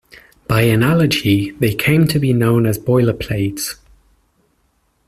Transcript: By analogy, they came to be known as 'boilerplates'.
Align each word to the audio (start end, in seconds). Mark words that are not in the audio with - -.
By 0.47 0.63
analogy, 0.63 1.51
they 1.59 1.75
came 1.75 2.07
to 2.07 2.17
be 2.17 2.33
known 2.33 2.65
as 2.65 2.79
'boilerplates'. 2.79 3.75